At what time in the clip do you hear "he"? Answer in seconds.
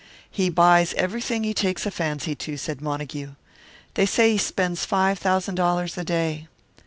0.31-0.49, 1.43-1.53, 4.31-4.39